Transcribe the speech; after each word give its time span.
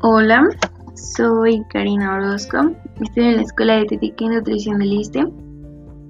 Hola, 0.00 0.48
soy 0.94 1.64
Karina 1.70 2.14
Orozco, 2.14 2.70
estoy 3.00 3.24
en 3.24 3.36
la 3.36 3.42
Escuela 3.42 3.74
de 3.78 3.86
Tetica 3.86 4.26
y 4.26 4.28
Nutrición 4.28 4.78
del 4.78 4.92
ISTE 4.92 5.26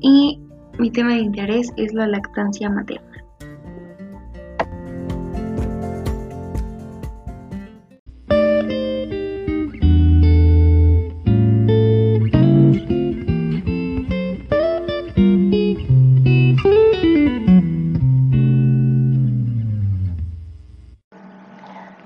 y 0.03 0.43
mi 0.79 0.91
tema 0.91 1.15
de 1.15 1.21
interés 1.21 1.73
es 1.79 1.95
la 1.95 2.07
lactancia 2.07 2.69
materna. 2.69 3.08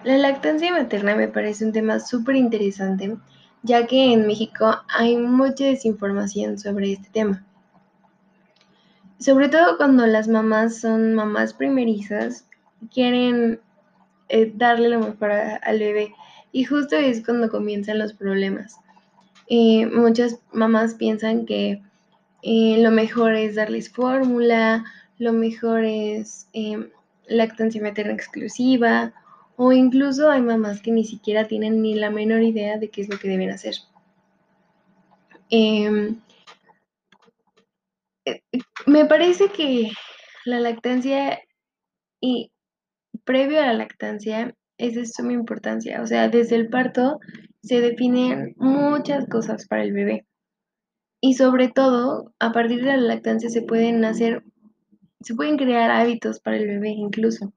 La 0.04 0.18
lactancia 0.18 0.72
materna 0.72 1.14
me 1.14 1.28
parece 1.28 1.64
un 1.64 1.72
tema 1.72 2.00
súper 2.00 2.34
interesante, 2.34 3.16
ya 3.62 3.86
que 3.86 4.12
en 4.12 4.26
México 4.26 4.82
hay 4.88 5.16
mucha 5.16 5.64
desinformación 5.64 6.58
sobre 6.58 6.94
este 6.94 7.08
tema. 7.10 7.46
Sobre 9.20 9.48
todo 9.48 9.76
cuando 9.76 10.04
las 10.08 10.26
mamás 10.26 10.80
son 10.80 11.14
mamás 11.14 11.54
primerizas, 11.54 12.48
quieren 12.92 13.60
eh, 14.28 14.52
darle 14.56 14.88
lo 14.88 14.98
mejor 14.98 15.30
al 15.30 15.78
bebé 15.78 16.12
y 16.50 16.64
justo 16.64 16.96
es 16.96 17.24
cuando 17.24 17.48
comienzan 17.48 18.00
los 18.00 18.12
problemas. 18.12 18.80
Eh, 19.46 19.86
muchas 19.86 20.40
mamás 20.52 20.94
piensan 20.94 21.46
que 21.46 21.80
eh, 22.42 22.76
lo 22.82 22.90
mejor 22.90 23.34
es 23.34 23.54
darles 23.54 23.88
fórmula, 23.88 24.84
lo 25.18 25.32
mejor 25.32 25.84
es 25.84 26.48
lactancia 27.28 27.80
materna 27.80 28.14
exclusiva 28.14 29.12
o 29.64 29.70
incluso 29.70 30.28
hay 30.28 30.42
mamás 30.42 30.82
que 30.82 30.90
ni 30.90 31.04
siquiera 31.04 31.46
tienen 31.46 31.82
ni 31.82 31.94
la 31.94 32.10
menor 32.10 32.42
idea 32.42 32.78
de 32.78 32.90
qué 32.90 33.02
es 33.02 33.08
lo 33.08 33.16
que 33.16 33.28
deben 33.28 33.50
hacer. 33.50 33.76
Em, 35.50 36.16
eh, 38.24 38.42
me 38.86 39.04
parece 39.04 39.50
que 39.50 39.92
la 40.44 40.58
lactancia 40.58 41.38
y 42.20 42.50
previo 43.22 43.60
a 43.62 43.66
la 43.66 43.74
lactancia 43.74 44.52
es 44.78 44.96
de 44.96 45.06
suma 45.06 45.32
importancia. 45.32 46.02
O 46.02 46.08
sea, 46.08 46.28
desde 46.28 46.56
el 46.56 46.68
parto 46.68 47.20
se 47.62 47.80
definen 47.80 48.56
muchas 48.56 49.28
cosas 49.28 49.68
para 49.68 49.84
el 49.84 49.92
bebé. 49.92 50.26
Y 51.20 51.34
sobre 51.34 51.68
todo, 51.68 52.34
a 52.40 52.50
partir 52.50 52.80
de 52.80 52.96
la 52.96 52.96
lactancia 52.96 53.48
se 53.48 53.62
pueden 53.62 54.04
hacer, 54.04 54.42
se 55.20 55.36
pueden 55.36 55.56
crear 55.56 55.92
hábitos 55.92 56.40
para 56.40 56.56
el 56.56 56.66
bebé 56.66 56.88
incluso. 56.88 57.52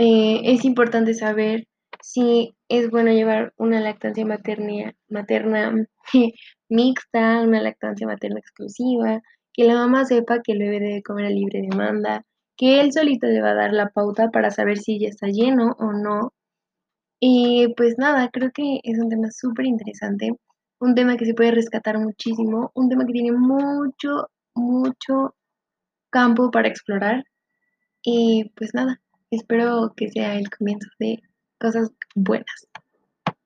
Eh, 0.00 0.42
es 0.44 0.64
importante 0.64 1.12
saber 1.12 1.66
si 2.00 2.54
es 2.68 2.88
bueno 2.88 3.10
llevar 3.10 3.52
una 3.56 3.80
lactancia 3.80 4.24
materna, 4.24 4.94
materna 5.08 5.74
mixta, 6.68 7.42
una 7.42 7.60
lactancia 7.60 8.06
materna 8.06 8.38
exclusiva, 8.38 9.20
que 9.52 9.64
la 9.64 9.74
mamá 9.74 10.04
sepa 10.04 10.40
que 10.40 10.52
el 10.52 10.60
bebé 10.60 10.78
debe 10.78 11.02
comer 11.02 11.26
a 11.26 11.30
libre 11.30 11.62
demanda, 11.62 12.24
que 12.56 12.80
él 12.80 12.92
solito 12.92 13.26
le 13.26 13.42
va 13.42 13.50
a 13.50 13.54
dar 13.54 13.72
la 13.72 13.88
pauta 13.88 14.30
para 14.30 14.52
saber 14.52 14.78
si 14.78 15.00
ya 15.00 15.08
está 15.08 15.26
lleno 15.28 15.74
o 15.80 15.92
no. 15.92 16.32
Y 17.20 17.74
pues 17.76 17.98
nada, 17.98 18.28
creo 18.32 18.52
que 18.52 18.80
es 18.84 18.98
un 19.00 19.08
tema 19.10 19.30
súper 19.32 19.66
interesante, 19.66 20.30
un 20.80 20.94
tema 20.94 21.16
que 21.16 21.26
se 21.26 21.34
puede 21.34 21.50
rescatar 21.52 21.98
muchísimo, 21.98 22.70
un 22.74 22.88
tema 22.88 23.04
que 23.06 23.14
tiene 23.14 23.32
mucho, 23.32 24.28
mucho 24.54 25.34
campo 26.10 26.50
para 26.52 26.68
explorar. 26.68 27.24
Y 28.02 28.52
pues 28.56 28.74
nada, 28.74 29.00
Espero 29.30 29.92
que 29.96 30.10
sea 30.10 30.36
el 30.36 30.48
comienzo 30.50 30.88
de 30.98 31.22
cosas 31.60 31.90
buenas. 32.14 32.68